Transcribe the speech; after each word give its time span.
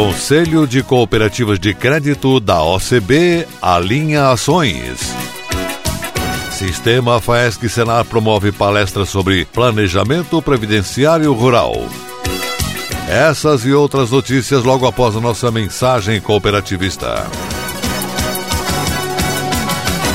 Conselho 0.00 0.66
de 0.66 0.82
Cooperativas 0.82 1.58
de 1.58 1.74
Crédito 1.74 2.40
da 2.40 2.62
OCB 2.62 3.46
alinha 3.60 4.30
ações. 4.30 4.98
Sistema 6.50 7.20
FAESC 7.20 7.68
Senar 7.68 8.06
promove 8.06 8.50
palestras 8.50 9.10
sobre 9.10 9.44
planejamento 9.44 10.40
previdenciário 10.40 11.34
rural. 11.34 11.74
Essas 13.10 13.66
e 13.66 13.74
outras 13.74 14.10
notícias 14.10 14.64
logo 14.64 14.86
após 14.86 15.14
a 15.16 15.20
nossa 15.20 15.50
mensagem 15.50 16.18
cooperativista. 16.18 17.26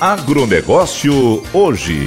Agronegócio 0.00 1.42
hoje. 1.52 2.06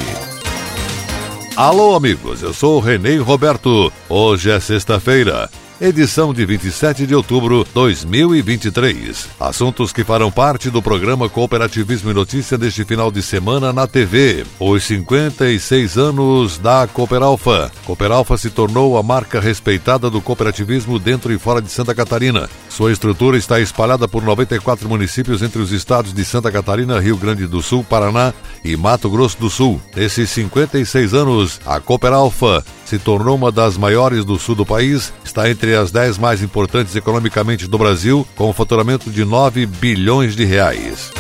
Alô, 1.55 1.95
amigos, 1.95 2.43
eu 2.43 2.53
sou 2.53 2.77
o 2.77 2.79
Renê 2.79 3.17
Roberto. 3.17 3.91
Hoje 4.09 4.51
é 4.51 4.59
sexta-feira 4.59 5.49
edição 5.79 6.33
de 6.33 6.45
27 6.45 7.05
de 7.05 7.13
outubro 7.13 7.63
de 7.63 7.71
2023. 7.71 9.27
Assuntos 9.39 9.93
que 9.93 10.03
farão 10.03 10.31
parte 10.31 10.69
do 10.69 10.81
programa 10.81 11.29
Cooperativismo 11.29 12.09
e 12.09 12.13
Notícia 12.13 12.57
deste 12.57 12.83
final 12.83 13.11
de 13.11 13.21
semana 13.21 13.71
na 13.71 13.85
TV. 13.85 14.45
Os 14.59 14.83
56 14.83 15.97
anos 15.97 16.57
da 16.57 16.87
Cooperalfa. 16.87 17.71
Cooperalfa 17.85 18.37
se 18.37 18.49
tornou 18.49 18.97
a 18.97 19.03
marca 19.03 19.39
respeitada 19.39 20.09
do 20.09 20.21
cooperativismo 20.21 20.97
dentro 20.97 21.31
e 21.31 21.37
fora 21.37 21.61
de 21.61 21.69
Santa 21.69 21.93
Catarina. 21.93 22.49
Sua 22.69 22.91
estrutura 22.91 23.37
está 23.37 23.59
espalhada 23.59 24.07
por 24.07 24.23
94 24.23 24.89
municípios 24.89 25.41
entre 25.41 25.61
os 25.61 25.71
estados 25.71 26.13
de 26.13 26.25
Santa 26.25 26.51
Catarina, 26.51 26.99
Rio 26.99 27.17
Grande 27.17 27.45
do 27.45 27.61
Sul, 27.61 27.83
Paraná 27.83 28.33
e 28.63 28.75
Mato 28.75 29.09
Grosso 29.09 29.39
do 29.39 29.49
Sul. 29.49 29.81
Nesses 29.95 30.29
56 30.31 31.13
anos, 31.13 31.59
a 31.65 31.79
Cooperalfa 31.79 32.63
se 32.87 32.97
tornou 32.97 33.35
uma 33.35 33.51
das 33.51 33.75
maiores 33.77 34.23
do 34.23 34.39
sul 34.39 34.55
do 34.55 34.65
país, 34.65 35.11
está 35.37 35.51
entre 35.51 35.75
as 35.75 35.91
10 35.91 36.17
mais 36.17 36.41
importantes 36.41 36.95
economicamente 36.95 37.67
do 37.67 37.77
Brasil, 37.77 38.27
com 38.35 38.49
um 38.49 38.53
faturamento 38.53 39.11
de 39.11 39.23
9 39.23 39.67
bilhões 39.67 40.35
de 40.35 40.43
reais. 40.43 41.11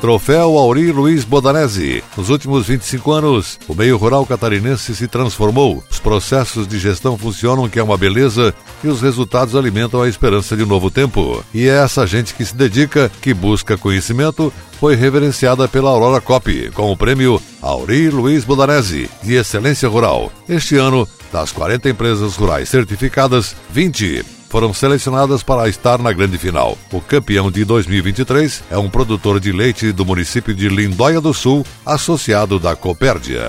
Troféu 0.00 0.58
Auri 0.58 0.90
Luiz 0.90 1.24
Bodanese. 1.24 2.02
Nos 2.16 2.30
últimos 2.30 2.66
25 2.66 3.12
anos, 3.12 3.58
o 3.68 3.74
meio 3.74 3.96
rural 3.96 4.26
catarinense 4.26 4.94
se 4.94 5.06
transformou. 5.06 5.84
Os 5.88 6.00
processos 6.00 6.66
de 6.66 6.78
gestão 6.78 7.16
funcionam, 7.16 7.68
que 7.68 7.78
é 7.78 7.82
uma 7.82 7.96
beleza, 7.96 8.52
e 8.82 8.88
os 8.88 9.00
resultados 9.00 9.54
alimentam 9.54 10.02
a 10.02 10.08
esperança 10.08 10.56
de 10.56 10.64
um 10.64 10.66
novo 10.66 10.90
tempo. 10.90 11.44
E 11.54 11.68
é 11.68 11.82
essa 11.82 12.06
gente 12.06 12.34
que 12.34 12.44
se 12.44 12.56
dedica, 12.56 13.10
que 13.20 13.32
busca 13.32 13.78
conhecimento, 13.78 14.52
foi 14.80 14.94
reverenciada 14.94 15.66
pela 15.68 15.90
Aurora 15.90 16.20
Cop 16.20 16.70
com 16.74 16.92
o 16.92 16.96
prêmio 16.96 17.40
Auri 17.60 18.10
Luiz 18.10 18.44
Bodanese 18.44 19.10
de 19.22 19.34
Excelência 19.34 19.88
Rural. 19.88 20.32
Este 20.48 20.76
ano, 20.76 21.06
das 21.32 21.52
40 21.52 21.90
empresas 21.90 22.36
rurais 22.36 22.68
certificadas, 22.68 23.54
20 23.70 24.38
foram 24.48 24.72
selecionadas 24.72 25.42
para 25.42 25.68
estar 25.68 25.98
na 25.98 26.12
grande 26.12 26.38
final. 26.38 26.76
O 26.92 27.00
campeão 27.00 27.50
de 27.50 27.64
2023 27.64 28.64
é 28.70 28.78
um 28.78 28.88
produtor 28.88 29.38
de 29.38 29.52
leite 29.52 29.92
do 29.92 30.04
município 30.04 30.54
de 30.54 30.68
Lindóia 30.68 31.20
do 31.20 31.32
Sul, 31.34 31.64
associado 31.84 32.58
da 32.58 32.74
Copérdia. 32.74 33.42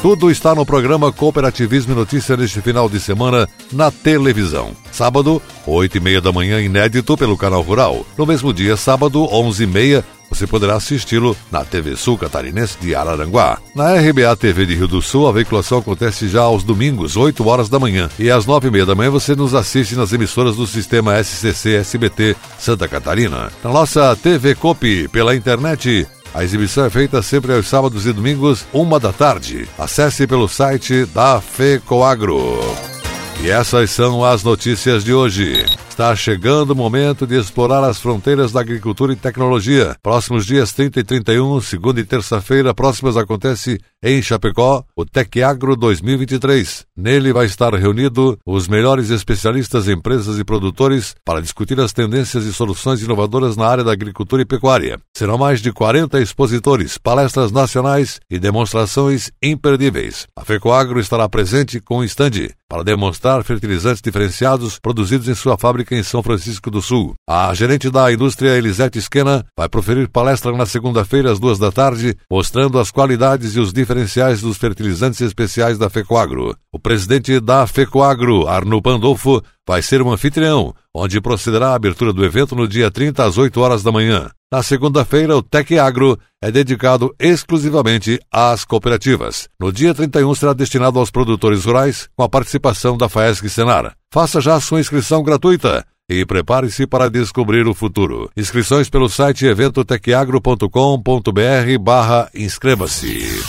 Tudo 0.00 0.30
está 0.30 0.54
no 0.54 0.64
programa 0.64 1.12
Cooperativismo 1.12 1.92
e 1.92 1.96
Notícia 1.96 2.36
neste 2.36 2.60
final 2.60 2.88
de 2.88 2.98
semana 2.98 3.48
na 3.70 3.90
televisão. 3.90 4.72
Sábado, 4.90 5.42
8 5.66 5.98
e 5.98 6.00
meia 6.00 6.20
da 6.20 6.32
manhã, 6.32 6.60
inédito 6.60 7.16
pelo 7.16 7.36
Canal 7.36 7.62
Rural. 7.62 8.06
No 8.16 8.24
mesmo 8.24 8.52
dia, 8.52 8.76
sábado, 8.76 9.28
11 9.30 9.62
e 9.62 9.66
meia, 9.66 10.04
você 10.28 10.46
poderá 10.46 10.76
assisti-lo 10.76 11.36
na 11.50 11.64
TV 11.64 11.96
Sul 11.96 12.18
Catarinense 12.18 12.76
de 12.80 12.94
Araranguá. 12.94 13.58
Na 13.74 13.94
RBA 13.94 14.36
TV 14.36 14.66
de 14.66 14.74
Rio 14.74 14.88
do 14.88 15.02
Sul, 15.02 15.28
a 15.28 15.32
veiculação 15.32 15.78
acontece 15.78 16.28
já 16.28 16.42
aos 16.42 16.62
domingos, 16.62 17.16
8 17.16 17.46
horas 17.46 17.68
da 17.68 17.78
manhã. 17.78 18.08
E 18.18 18.30
às 18.30 18.46
9 18.46 18.68
e 18.68 18.70
meia 18.70 18.86
da 18.86 18.94
manhã 18.94 19.10
você 19.10 19.34
nos 19.34 19.54
assiste 19.54 19.94
nas 19.94 20.12
emissoras 20.12 20.56
do 20.56 20.66
sistema 20.66 21.22
SCC 21.22 21.76
SBT 21.76 22.36
Santa 22.58 22.88
Catarina. 22.88 23.50
Na 23.62 23.70
nossa 23.70 24.16
TV 24.16 24.54
Cop, 24.54 25.08
pela 25.08 25.34
internet, 25.34 26.06
a 26.34 26.44
exibição 26.44 26.84
é 26.84 26.90
feita 26.90 27.22
sempre 27.22 27.54
aos 27.54 27.66
sábados 27.66 28.06
e 28.06 28.12
domingos, 28.12 28.66
uma 28.72 29.00
da 29.00 29.12
tarde. 29.12 29.68
Acesse 29.78 30.26
pelo 30.26 30.48
site 30.48 31.06
da 31.06 31.40
FECOAGRO. 31.40 32.95
E 33.42 33.50
essas 33.50 33.90
são 33.90 34.24
as 34.24 34.42
notícias 34.42 35.04
de 35.04 35.12
hoje. 35.12 35.64
Está 35.96 36.14
chegando 36.14 36.72
o 36.72 36.76
momento 36.76 37.26
de 37.26 37.38
explorar 37.38 37.82
as 37.82 37.98
fronteiras 37.98 38.52
da 38.52 38.60
agricultura 38.60 39.14
e 39.14 39.16
tecnologia. 39.16 39.96
Próximos 40.02 40.44
dias 40.44 40.72
30 40.72 41.00
e 41.00 41.04
31, 41.04 41.60
segunda 41.62 42.00
e 42.00 42.04
terça-feira 42.04 42.74
próximas 42.74 43.16
acontece 43.16 43.80
em 44.02 44.20
Chapecó, 44.20 44.84
o 44.94 45.06
TecAgro 45.06 45.74
2023. 45.74 46.84
Nele 46.96 47.32
vai 47.32 47.46
estar 47.46 47.72
reunido 47.74 48.38
os 48.44 48.68
melhores 48.68 49.08
especialistas, 49.08 49.88
empresas 49.88 50.38
e 50.38 50.44
produtores 50.44 51.14
para 51.24 51.40
discutir 51.40 51.80
as 51.80 51.94
tendências 51.94 52.44
e 52.44 52.52
soluções 52.52 53.02
inovadoras 53.02 53.56
na 53.56 53.66
área 53.66 53.84
da 53.84 53.92
agricultura 53.92 54.42
e 54.42 54.46
pecuária. 54.46 54.98
Serão 55.16 55.38
mais 55.38 55.62
de 55.62 55.72
40 55.72 56.20
expositores, 56.20 56.98
palestras 56.98 57.50
nacionais 57.50 58.20
e 58.30 58.38
demonstrações 58.38 59.30
imperdíveis. 59.42 60.26
A 60.36 60.44
FECOAGRO 60.44 61.00
estará 61.00 61.26
presente 61.26 61.80
com 61.80 61.98
um 61.98 62.04
estande 62.04 62.54
para 62.68 62.82
demonstrar 62.82 63.25
fertilizantes 63.44 64.00
diferenciados 64.00 64.78
produzidos 64.78 65.28
em 65.28 65.34
sua 65.34 65.58
fábrica 65.58 65.94
em 65.94 66.02
São 66.02 66.22
Francisco 66.22 66.70
do 66.70 66.80
Sul. 66.80 67.14
A 67.28 67.52
gerente 67.54 67.90
da 67.90 68.12
indústria 68.12 68.56
Elisete 68.56 68.98
Esquena 68.98 69.44
vai 69.56 69.68
proferir 69.68 70.08
palestra 70.08 70.52
na 70.52 70.66
segunda-feira 70.66 71.32
às 71.32 71.38
duas 71.38 71.58
da 71.58 71.72
tarde, 71.72 72.16
mostrando 72.30 72.78
as 72.78 72.90
qualidades 72.90 73.56
e 73.56 73.60
os 73.60 73.72
diferenciais 73.72 74.40
dos 74.40 74.56
fertilizantes 74.56 75.20
especiais 75.20 75.78
da 75.78 75.90
FECOAGRO. 75.90 76.56
O 76.72 76.78
presidente 76.78 77.40
da 77.40 77.66
FECOAGRO, 77.66 78.46
Arno 78.46 78.80
Pandolfo, 78.80 79.42
vai 79.66 79.82
ser 79.82 80.00
um 80.00 80.12
anfitrião, 80.12 80.74
onde 80.94 81.20
procederá 81.20 81.70
a 81.70 81.74
abertura 81.74 82.12
do 82.12 82.24
evento 82.24 82.54
no 82.54 82.68
dia 82.68 82.90
30 82.90 83.24
às 83.24 83.36
8 83.36 83.60
horas 83.60 83.82
da 83.82 83.90
manhã. 83.90 84.30
Na 84.50 84.62
segunda-feira, 84.62 85.36
o 85.36 85.42
Tec 85.42 85.72
Agro 85.72 86.18
é 86.40 86.52
dedicado 86.52 87.12
exclusivamente 87.18 88.20
às 88.30 88.64
cooperativas. 88.64 89.48
No 89.58 89.72
dia 89.72 89.92
31 89.92 90.32
será 90.36 90.52
destinado 90.52 91.00
aos 91.00 91.10
produtores 91.10 91.64
rurais, 91.64 92.08
com 92.16 92.22
a 92.22 92.28
participação 92.28 92.96
da 92.96 93.08
FAESC 93.08 93.48
Senar. 93.48 93.96
Faça 94.12 94.40
já 94.40 94.60
sua 94.60 94.78
inscrição 94.78 95.24
gratuita 95.24 95.84
e 96.08 96.24
prepare-se 96.24 96.86
para 96.86 97.10
descobrir 97.10 97.66
o 97.66 97.74
futuro. 97.74 98.30
Inscrições 98.36 98.88
pelo 98.88 99.08
site 99.08 99.46
eventotecagro.com.br 99.46 101.78
barra 101.80 102.30
inscreva-se. 102.32 103.42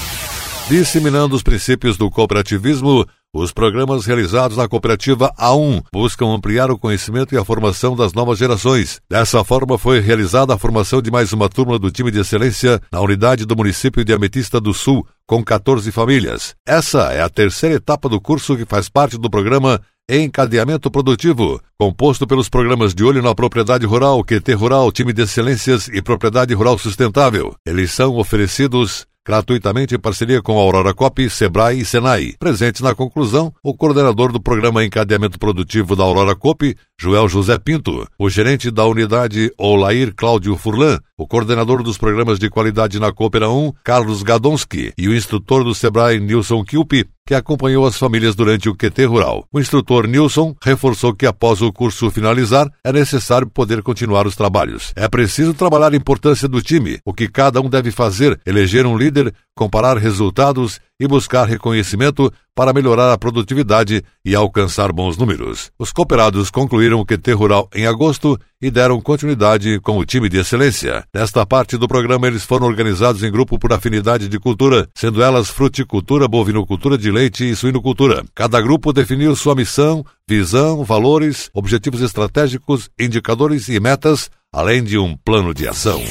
Disseminando 0.67 1.35
os 1.35 1.43
princípios 1.43 1.95
do 1.95 2.09
cooperativismo, 2.09 3.05
Os 3.33 3.51
programas 3.51 4.05
realizados 4.05 4.55
na 4.55 4.67
cooperativa 4.69 5.33
A1 5.37 5.83
buscam 5.91 6.27
ampliar 6.27 6.71
o 6.71 6.77
conhecimento 6.77 7.35
e 7.35 7.37
a 7.37 7.43
formação 7.43 7.95
das 7.95 8.13
novas 8.13 8.39
gerações. 8.39 9.01
Dessa 9.09 9.43
forma, 9.43 9.77
foi 9.77 9.99
realizada 9.99 10.53
a 10.53 10.57
formação 10.57 11.01
de 11.01 11.11
mais 11.11 11.33
uma 11.33 11.49
turma 11.49 11.77
do 11.77 11.91
time 11.91 12.09
de 12.09 12.19
excelência 12.19 12.81
na 12.89 13.01
unidade 13.01 13.45
do 13.45 13.55
município 13.55 14.05
de 14.05 14.13
Ametista 14.13 14.61
do 14.61 14.73
Sul, 14.73 15.05
com 15.27 15.43
14 15.43 15.91
famílias. 15.91 16.55
Essa 16.65 17.11
é 17.11 17.21
a 17.21 17.29
terceira 17.29 17.75
etapa 17.75 18.07
do 18.07 18.21
curso 18.21 18.55
que 18.55 18.65
faz 18.65 18.87
parte 18.87 19.17
do 19.17 19.29
programa 19.29 19.81
Encadeamento 20.09 20.89
Produtivo, 20.89 21.61
composto 21.77 22.25
pelos 22.25 22.47
programas 22.47 22.95
de 22.95 23.03
Olho 23.03 23.21
na 23.21 23.35
Propriedade 23.35 23.85
Rural, 23.85 24.23
QT 24.23 24.53
Rural, 24.53 24.89
Time 24.89 25.11
de 25.11 25.23
Excelências 25.23 25.89
e 25.89 26.01
Propriedade 26.01 26.53
Rural 26.53 26.77
Sustentável. 26.77 27.53
Eles 27.65 27.91
são 27.91 28.15
oferecidos 28.15 29.05
gratuitamente 29.27 29.93
em 29.93 29.99
parceria 29.99 30.41
com 30.41 30.57
a 30.57 30.61
Aurora 30.61 30.93
Cop, 30.93 31.29
Sebrae 31.29 31.81
e 31.81 31.85
Senai. 31.85 32.33
Presente 32.39 32.81
na 32.81 32.95
conclusão, 32.95 33.53
o 33.61 33.75
coordenador 33.75 34.31
do 34.31 34.41
programa 34.41 34.85
Encadeamento 34.85 35.37
Produtivo 35.37 35.97
da 35.97 36.03
Aurora 36.03 36.33
Cop, 36.33 36.73
Joel 36.99 37.29
José 37.29 37.59
Pinto, 37.59 38.07
o 38.17 38.27
gerente 38.27 38.71
da 38.71 38.83
unidade 38.83 39.53
Olair 39.55 40.15
Cláudio 40.15 40.57
Furlan, 40.57 40.97
o 41.15 41.27
coordenador 41.27 41.83
dos 41.83 41.95
programas 41.95 42.39
de 42.39 42.49
qualidade 42.49 42.99
na 42.99 43.11
Coopera 43.11 43.47
1, 43.47 43.71
Carlos 43.83 44.23
Gadonski, 44.23 44.93
e 44.97 45.07
o 45.07 45.15
instrutor 45.15 45.63
do 45.63 45.75
Sebrae, 45.75 46.19
Nilson 46.19 46.63
Kilpi, 46.63 47.07
que 47.27 47.35
acompanhou 47.35 47.85
as 47.85 47.97
famílias 47.97 48.33
durante 48.33 48.67
o 48.67 48.75
QT 48.75 49.05
Rural. 49.05 49.45
O 49.53 49.59
instrutor 49.59 50.07
Nilson 50.07 50.55
reforçou 50.63 51.13
que 51.13 51.27
após 51.27 51.61
o 51.61 51.71
curso 51.71 52.09
finalizar, 52.09 52.67
é 52.83 52.91
necessário 52.91 53.45
poder 53.45 53.83
continuar 53.83 54.25
os 54.25 54.35
trabalhos. 54.35 54.91
É 54.95 55.07
preciso 55.07 55.53
trabalhar 55.53 55.93
a 55.93 55.97
importância 55.97 56.47
do 56.47 56.63
time, 56.63 56.99
o 57.05 57.13
que 57.13 57.27
cada 57.27 57.61
um 57.61 57.69
deve 57.69 57.91
fazer, 57.91 58.39
eleger 58.43 58.87
um 58.87 58.97
líder, 58.97 59.31
comparar 59.55 59.97
resultados 59.97 60.79
e 60.99 61.07
buscar 61.07 61.45
reconhecimento 61.45 62.31
para 62.55 62.73
melhorar 62.73 63.13
a 63.13 63.17
produtividade 63.17 64.03
e 64.25 64.33
alcançar 64.33 64.91
bons 64.91 65.15
números. 65.15 65.71
Os 65.77 65.91
cooperados 65.91 66.49
concluíram 66.49 66.99
o 66.99 67.05
QT 67.05 67.33
Rural 67.33 67.69
em 67.73 67.85
agosto 67.85 68.39
e 68.59 68.71
deram 68.71 68.99
continuidade 68.99 69.79
com 69.79 69.99
o 69.99 70.05
time 70.05 70.27
de 70.27 70.37
excelência. 70.39 71.03
Nesta 71.13 71.45
parte 71.45 71.77
do 71.77 71.87
programa, 71.87 72.25
eles 72.25 72.43
foram 72.43 72.65
organizados 72.65 73.21
em 73.21 73.31
grupo 73.31 73.59
por 73.59 73.71
afinidade 73.71 74.27
de 74.27 74.39
cultura, 74.39 74.87
sendo 74.95 75.21
elas 75.21 75.49
fruticultura, 75.49 76.27
bovinocultura 76.27 76.97
de 76.97 77.11
leite 77.11 77.47
e 77.47 77.55
suinocultura. 77.55 78.23
Cada 78.33 78.59
grupo 78.59 78.91
definiu 78.91 79.35
sua 79.35 79.53
missão, 79.53 80.03
visão, 80.27 80.83
valores, 80.83 81.51
objetivos 81.53 82.01
estratégicos, 82.01 82.89
indicadores 82.99 83.69
e 83.69 83.79
metas, 83.79 84.31
além 84.51 84.83
de 84.83 84.97
um 84.97 85.15
plano 85.15 85.53
de 85.53 85.67
ação. 85.67 86.01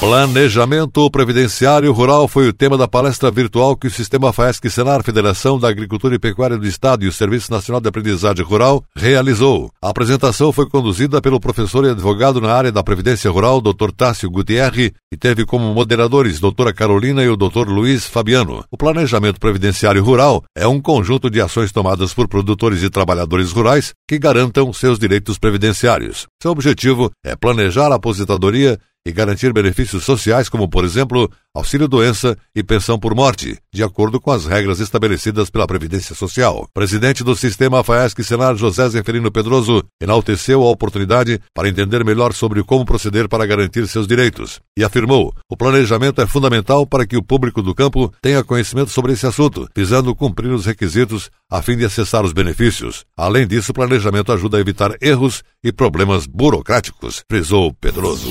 Planejamento 0.00 1.10
Previdenciário 1.10 1.92
Rural 1.92 2.26
foi 2.26 2.48
o 2.48 2.54
tema 2.54 2.78
da 2.78 2.88
palestra 2.88 3.30
virtual 3.30 3.76
que 3.76 3.86
o 3.86 3.90
Sistema 3.90 4.32
FAESC 4.32 4.70
Senar, 4.70 5.04
Federação 5.04 5.58
da 5.58 5.68
Agricultura 5.68 6.14
e 6.14 6.18
Pecuária 6.18 6.56
do 6.56 6.66
Estado 6.66 7.04
e 7.04 7.06
o 7.08 7.12
Serviço 7.12 7.52
Nacional 7.52 7.82
de 7.82 7.88
Aprendizagem 7.90 8.42
Rural 8.42 8.82
realizou. 8.96 9.70
A 9.82 9.90
apresentação 9.90 10.54
foi 10.54 10.66
conduzida 10.70 11.20
pelo 11.20 11.38
professor 11.38 11.84
e 11.84 11.90
advogado 11.90 12.40
na 12.40 12.50
área 12.50 12.72
da 12.72 12.82
Previdência 12.82 13.30
Rural, 13.30 13.60
Dr. 13.60 13.92
Tássio 13.94 14.30
Gutierre, 14.30 14.94
e 15.12 15.18
teve 15.18 15.44
como 15.44 15.74
moderadores 15.74 16.40
Dra. 16.40 16.72
Carolina 16.72 17.22
e 17.22 17.28
o 17.28 17.36
Dr. 17.36 17.68
Luiz 17.68 18.06
Fabiano. 18.06 18.64
O 18.70 18.78
Planejamento 18.78 19.38
Previdenciário 19.38 20.02
Rural 20.02 20.42
é 20.56 20.66
um 20.66 20.80
conjunto 20.80 21.28
de 21.28 21.42
ações 21.42 21.72
tomadas 21.72 22.14
por 22.14 22.26
produtores 22.26 22.82
e 22.82 22.88
trabalhadores 22.88 23.52
rurais 23.52 23.92
que 24.08 24.18
garantam 24.18 24.72
seus 24.72 24.98
direitos 24.98 25.36
previdenciários. 25.36 26.26
Seu 26.42 26.52
objetivo 26.52 27.10
é 27.22 27.36
planejar 27.36 27.92
a 27.92 27.96
aposentadoria 27.96 28.78
e 29.06 29.12
garantir 29.12 29.52
benefícios 29.52 30.04
sociais 30.04 30.48
como, 30.48 30.68
por 30.68 30.84
exemplo, 30.84 31.30
auxílio-doença 31.54 32.36
e 32.54 32.62
pensão 32.62 32.98
por 32.98 33.14
morte, 33.14 33.58
de 33.72 33.82
acordo 33.82 34.20
com 34.20 34.30
as 34.30 34.46
regras 34.46 34.78
estabelecidas 34.78 35.50
pela 35.50 35.66
Previdência 35.66 36.14
Social. 36.14 36.68
Presidente 36.72 37.24
do 37.24 37.34
Sistema 37.34 37.82
FAESC 37.82 38.22
Senar 38.22 38.56
José 38.56 38.88
Zeferino 38.88 39.32
Pedroso 39.32 39.82
enalteceu 40.00 40.62
a 40.62 40.70
oportunidade 40.70 41.40
para 41.54 41.68
entender 41.68 42.04
melhor 42.04 42.32
sobre 42.32 42.62
como 42.62 42.84
proceder 42.84 43.28
para 43.28 43.46
garantir 43.46 43.86
seus 43.88 44.06
direitos 44.06 44.60
e 44.76 44.84
afirmou: 44.84 45.34
o 45.48 45.56
planejamento 45.56 46.20
é 46.20 46.26
fundamental 46.26 46.86
para 46.86 47.06
que 47.06 47.16
o 47.16 47.22
público 47.22 47.62
do 47.62 47.74
campo 47.74 48.12
tenha 48.20 48.44
conhecimento 48.44 48.90
sobre 48.90 49.12
esse 49.12 49.26
assunto, 49.26 49.68
visando 49.74 50.14
cumprir 50.14 50.50
os 50.50 50.66
requisitos 50.66 51.30
a 51.50 51.62
fim 51.62 51.76
de 51.76 51.84
acessar 51.84 52.24
os 52.24 52.32
benefícios. 52.32 53.04
Além 53.16 53.46
disso, 53.46 53.72
o 53.72 53.74
planejamento 53.74 54.32
ajuda 54.32 54.58
a 54.58 54.60
evitar 54.60 54.96
erros 55.00 55.42
e 55.64 55.72
problemas 55.72 56.26
burocráticos, 56.26 57.24
frisou 57.28 57.74
Pedroso. 57.74 58.30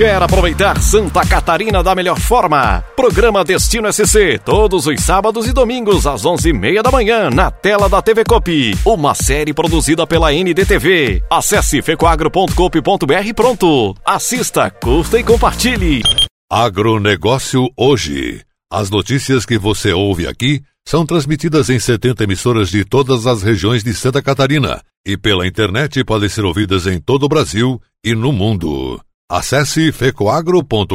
Quer 0.00 0.22
aproveitar 0.22 0.80
Santa 0.80 1.20
Catarina 1.26 1.82
da 1.82 1.94
melhor 1.94 2.18
forma? 2.18 2.82
Programa 2.96 3.44
Destino 3.44 3.92
SC, 3.92 4.40
todos 4.42 4.86
os 4.86 4.98
sábados 4.98 5.46
e 5.46 5.52
domingos 5.52 6.06
às 6.06 6.22
11h30 6.22 6.80
da 6.80 6.90
manhã, 6.90 7.28
na 7.28 7.50
tela 7.50 7.86
da 7.86 8.00
TV 8.00 8.24
Cop. 8.24 8.50
Uma 8.86 9.14
série 9.14 9.52
produzida 9.52 10.06
pela 10.06 10.32
NDTV. 10.32 11.22
Acesse 11.28 11.82
fecoagro.coop.br 11.82 13.26
e 13.26 13.34
pronto. 13.34 13.94
Assista, 14.02 14.70
curta 14.70 15.20
e 15.20 15.22
compartilhe. 15.22 16.02
Agronegócio 16.50 17.68
hoje. 17.76 18.40
As 18.72 18.88
notícias 18.88 19.44
que 19.44 19.58
você 19.58 19.92
ouve 19.92 20.26
aqui 20.26 20.62
são 20.88 21.04
transmitidas 21.04 21.68
em 21.68 21.78
70 21.78 22.24
emissoras 22.24 22.70
de 22.70 22.86
todas 22.86 23.26
as 23.26 23.42
regiões 23.42 23.84
de 23.84 23.92
Santa 23.92 24.22
Catarina 24.22 24.80
e 25.06 25.18
pela 25.18 25.46
internet 25.46 26.02
podem 26.04 26.30
ser 26.30 26.46
ouvidas 26.46 26.86
em 26.86 26.98
todo 26.98 27.24
o 27.24 27.28
Brasil 27.28 27.78
e 28.02 28.14
no 28.14 28.32
mundo. 28.32 28.98
Acesse 29.30 29.92
fecoagro.coop.br. 29.92 30.90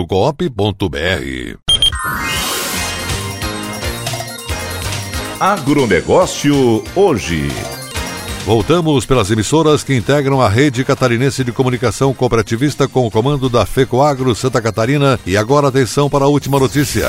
Agronegócio 5.40 6.84
hoje. 6.94 7.48
Voltamos 8.46 9.06
pelas 9.06 9.32
emissoras 9.32 9.86
que 9.86 9.96
integram 9.96 10.42
a 10.42 10.50
rede 10.50 10.84
catarinense 10.84 11.46
de 11.46 11.54
comunicação 11.54 12.14
cooperativista 12.14 12.90
com 12.90 13.08
o 13.08 13.12
comando 13.12 13.50
da 13.50 13.66
FECOAGRO 13.66 14.36
Santa 14.36 14.62
Catarina. 14.62 15.18
E 15.26 15.38
agora 15.38 15.70
atenção 15.70 16.10
para 16.10 16.26
a 16.26 16.28
última 16.28 16.60
notícia. 16.60 17.08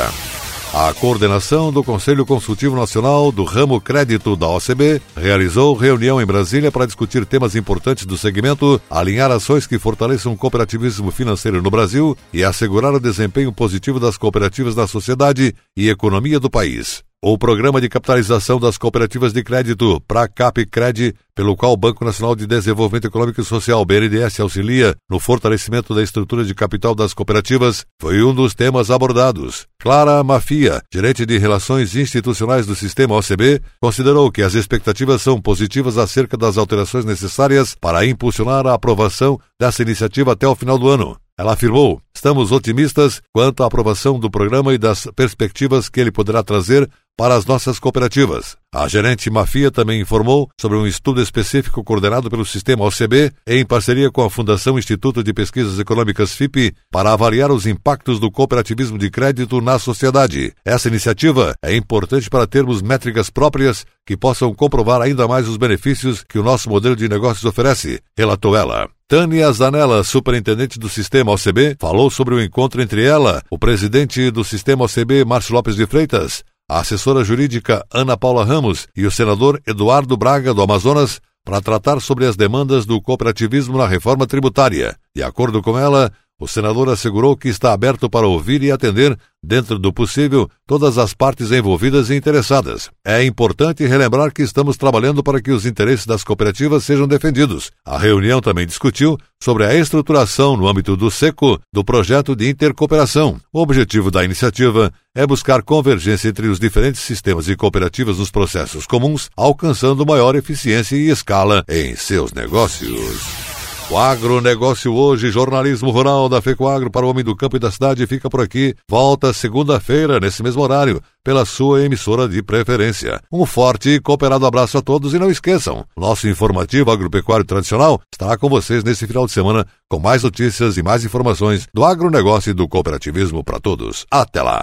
A 0.79 0.93
coordenação 0.93 1.73
do 1.73 1.83
Conselho 1.83 2.27
Consultivo 2.27 2.77
Nacional 2.77 3.33
do 3.33 3.45
Ramo 3.45 3.81
Crédito 3.81 4.37
da 4.37 4.47
OCB 4.47 5.01
realizou 5.17 5.75
reunião 5.75 6.21
em 6.21 6.27
Brasília 6.27 6.71
para 6.71 6.85
discutir 6.85 7.25
temas 7.25 7.57
importantes 7.57 8.05
do 8.05 8.19
segmento, 8.19 8.79
alinhar 8.91 9.31
ações 9.31 9.67
que 9.67 9.79
fortaleçam 9.79 10.35
o 10.35 10.37
cooperativismo 10.37 11.11
financeiro 11.11 11.63
no 11.63 11.71
Brasil 11.71 12.15
e 12.31 12.45
assegurar 12.45 12.93
o 12.93 13.01
desempenho 13.01 13.51
positivo 13.55 13.99
das 13.99 14.19
cooperativas 14.19 14.77
na 14.77 14.87
sociedade 14.87 15.55
e 15.75 15.89
economia 15.89 16.39
do 16.39 16.51
país. 16.51 17.06
O 17.23 17.39
Programa 17.39 17.81
de 17.81 17.89
Capitalização 17.89 18.61
das 18.61 18.77
Cooperativas 18.77 19.33
de 19.33 19.43
Crédito, 19.43 19.99
PRACAP-CRED, 20.07 21.15
pelo 21.35 21.57
qual 21.57 21.73
o 21.73 21.77
Banco 21.77 22.05
Nacional 22.05 22.37
de 22.37 22.47
Desenvolvimento 22.47 23.07
Econômico 23.07 23.41
e 23.41 23.45
Social, 23.45 23.83
BNDES, 23.87 24.39
auxilia 24.39 24.95
no 25.09 25.19
fortalecimento 25.19 25.95
da 25.95 26.03
estrutura 26.03 26.45
de 26.45 26.55
capital 26.55 26.95
das 26.95 27.15
cooperativas, 27.15 27.87
foi 27.99 28.23
um 28.23 28.35
dos 28.35 28.55
temas 28.55 28.91
abordados. 28.91 29.67
Clara 29.81 30.23
Mafia, 30.23 30.83
gerente 30.93 31.25
de 31.25 31.39
Relações 31.39 31.97
Institucionais 31.97 32.67
do 32.67 32.75
Sistema 32.75 33.17
OCB, 33.17 33.63
considerou 33.81 34.31
que 34.31 34.43
as 34.43 34.55
expectativas 34.55 35.23
são 35.23 35.41
positivas 35.41 35.97
acerca 35.97 36.37
das 36.37 36.59
alterações 36.59 37.07
necessárias 37.07 37.75
para 37.75 38.05
impulsionar 38.05 38.67
a 38.67 38.75
aprovação 38.75 39.41
dessa 39.59 39.81
iniciativa 39.81 40.33
até 40.33 40.47
o 40.47 40.55
final 40.55 40.79
do 40.79 40.91
ano. 40.91 41.17
Ela 41.39 41.53
afirmou: 41.53 42.01
Estamos 42.15 42.51
otimistas 42.51 43.21
quanto 43.31 43.63
à 43.63 43.67
aprovação 43.67 44.19
do 44.19 44.31
programa 44.31 44.73
e 44.73 44.79
das 44.79 45.07
perspectivas 45.15 45.89
que 45.89 46.01
ele 46.01 46.11
poderá 46.11 46.43
trazer 46.43 46.89
para 47.17 47.35
as 47.35 47.47
nossas 47.47 47.79
cooperativas. 47.79 48.57
A 48.75 48.87
gerente 48.89 49.31
Mafia 49.31 49.71
também 49.71 50.03
informou 50.03 50.51
sobre 50.61 50.77
um 50.77 50.87
estudo 50.87 51.23
específico 51.23 51.83
coordenado 51.83 52.29
pelo 52.29 52.45
Sistema 52.45 52.85
OCB 52.85 53.33
em 53.47 53.65
parceria 53.65 54.11
com 54.11 54.23
a 54.23 54.29
Fundação 54.29 54.79
Instituto 54.79 55.25
de 55.25 55.33
Pesquisas 55.33 55.79
Econômicas 55.79 56.35
FIP 56.35 56.75
para 56.91 57.13
avaliar 57.13 57.51
os 57.51 57.67
impactos 57.67 58.21
do 58.21 58.31
cooperativismo 58.31 58.99
de 58.99 59.11
crédito 59.11 59.63
na 59.63 59.79
sociedade. 59.79 60.53
Essa 60.63 60.89
iniciativa 60.89 61.55
é 61.63 61.75
importante 61.75 62.29
para 62.29 62.47
termos 62.47 62.83
métricas 62.83 63.31
próprias 63.31 63.87
que 64.05 64.17
possam 64.17 64.55
comprovar 64.55 65.01
ainda 65.01 65.27
mais 65.27 65.49
os 65.49 65.57
benefícios 65.57 66.23
que 66.23 66.39
o 66.39 66.43
nosso 66.43 66.69
modelo 66.69 66.95
de 66.95 67.09
negócios 67.09 67.45
oferece, 67.47 68.01
relatou 68.17 68.55
ela. 68.55 68.91
Tânia 69.09 69.51
Zanella, 69.53 70.03
superintendente 70.03 70.81
do 70.81 70.89
Sistema 70.89 71.33
OCB, 71.33 71.77
falou 71.81 72.11
sobre 72.11 72.35
o 72.35 72.43
encontro 72.43 72.83
entre 72.83 73.05
ela, 73.05 73.41
o 73.49 73.57
presidente 73.57 74.31
do 74.33 74.43
Sistema 74.43 74.85
OCB, 74.85 75.25
Márcio 75.25 75.55
Lopes 75.55 75.77
de 75.77 75.87
Freitas, 75.87 76.43
a 76.69 76.81
assessora 76.81 77.23
jurídica 77.23 77.87
Ana 77.93 78.17
Paula 78.17 78.45
Ramos 78.45 78.89
e 78.97 79.07
o 79.07 79.11
senador 79.11 79.63
Eduardo 79.67 80.17
Braga, 80.17 80.53
do 80.53 80.63
Amazonas, 80.63 81.21
para 81.45 81.61
tratar 81.61 82.01
sobre 82.01 82.27
as 82.27 82.35
demandas 82.35 82.85
do 82.85 83.01
cooperativismo 83.01 83.79
na 83.79 83.87
reforma 83.87 84.27
tributária. 84.27 84.97
De 85.15 85.23
acordo 85.23 85.63
com 85.63 85.79
ela, 85.79 86.13
o 86.39 86.47
senador 86.47 86.89
assegurou 86.89 87.37
que 87.37 87.49
está 87.49 87.73
aberto 87.73 88.11
para 88.11 88.27
ouvir 88.27 88.63
e 88.63 88.71
atender 88.71 89.17
dentro 89.43 89.79
do 89.79 89.93
possível, 89.93 90.51
todas 90.67 90.99
as 90.99 91.15
partes 91.15 91.53
envolvidas 91.53 92.11
e 92.11 92.17
interessadas. 92.17 92.91
É 93.05 93.25
importante 93.25 93.87
relembrar 93.87 94.33
que 94.33 94.43
estamos 94.43 94.77
trabalhando 94.77 95.23
para 95.23 95.41
que 95.41 95.53
os 95.53 95.65
interesses 95.65 96.05
das 96.05 96.25
cooperativas 96.25 96.85
sejam 96.85 97.07
defendidos. 97.07 97.71
A 97.85 97.97
reunião 97.97 98.41
também 98.41 98.67
discutiu 98.67 99.17
sobre 99.41 99.65
a 99.65 99.75
estruturação 99.75 100.57
no 100.57 100.67
âmbito 100.67 100.97
do 100.97 101.11
SECO 101.11 101.61
do 101.73 101.85
projeto 101.85 102.35
de 102.35 102.51
intercooperação. 102.51 103.41
O 103.53 103.61
objetivo 103.61 104.11
da 104.11 104.25
iniciativa 104.25 104.93
é 105.15 105.27
buscar 105.27 105.63
convergência 105.63 106.29
entre 106.29 106.49
os 106.49 106.59
diferentes 106.59 107.01
sistemas 107.01 107.49
e 107.49 107.57
cooperativas 107.57 108.19
nos 108.19 108.31
processos 108.31 108.87
comuns, 108.87 109.31
alcançando 109.37 110.05
maior 110.05 110.35
eficiência 110.35 110.97
e 110.97 111.09
escala 111.09 111.65
em 111.69 111.95
seus 111.95 112.33
negócios. 112.33 113.56
O 113.89 113.97
agronegócio 113.97 114.93
hoje, 114.93 115.31
jornalismo 115.31 115.91
rural 115.91 116.29
da 116.29 116.43
FECOAGro 116.43 116.91
para 116.91 117.07
o 117.07 117.09
homem 117.09 117.23
do 117.23 117.37
campo 117.37 117.57
e 117.57 117.61
da 117.61 117.71
cidade 117.71 118.05
fica 118.05 118.29
por 118.29 118.41
aqui. 118.41 118.75
Volta 118.91 119.33
segunda-feira, 119.33 120.19
nesse 120.19 120.43
mesmo 120.43 120.61
horário, 120.61 121.01
pela 121.23 121.45
sua 121.45 121.85
emissora 121.85 122.29
de 122.29 122.43
preferência. 122.43 123.21
Um 123.31 123.47
forte 123.47 123.91
e 123.91 124.01
cooperado 124.01 124.45
abraço 124.45 124.77
a 124.77 124.83
todos 124.83 125.15
e 125.15 125.21
não 125.21 125.31
esqueçam, 125.31 125.85
nosso 125.97 126.29
informativo 126.29 126.91
agropecuário 126.91 127.45
tradicional 127.45 128.01
estará 128.13 128.37
com 128.37 128.49
vocês 128.49 128.83
nesse 128.83 129.07
final 129.07 129.25
de 129.25 129.33
semana 129.33 129.65
com 129.89 130.01
mais 130.01 130.25
notícias 130.25 130.77
e 130.77 130.83
mais 130.83 131.05
informações 131.05 131.69
do 131.73 131.85
agronegócio 131.85 132.51
e 132.51 132.55
do 132.55 132.67
cooperativismo 132.67 133.45
para 133.45 133.61
todos. 133.61 134.05
Até 134.11 134.43
lá! 134.43 134.63